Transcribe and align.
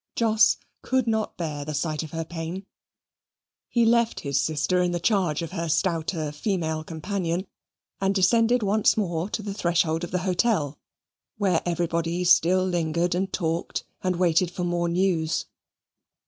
Jos 0.15 0.57
could 0.81 1.05
not 1.05 1.37
bear 1.37 1.63
the 1.63 1.75
sight 1.75 2.01
of 2.01 2.09
her 2.09 2.25
pain. 2.25 2.65
He 3.69 3.85
left 3.85 4.21
his 4.21 4.41
sister 4.41 4.81
in 4.81 4.93
the 4.93 4.99
charge 4.99 5.43
of 5.43 5.51
her 5.51 5.69
stouter 5.69 6.31
female 6.31 6.83
companion, 6.83 7.45
and 7.99 8.15
descended 8.15 8.63
once 8.63 8.97
more 8.97 9.29
to 9.29 9.43
the 9.43 9.53
threshold 9.53 10.03
of 10.03 10.09
the 10.09 10.17
hotel, 10.25 10.79
where 11.37 11.61
everybody 11.67 12.23
still 12.23 12.65
lingered, 12.65 13.13
and 13.13 13.31
talked, 13.31 13.83
and 14.01 14.15
waited 14.15 14.49
for 14.49 14.63
more 14.63 14.89
news. 14.89 15.45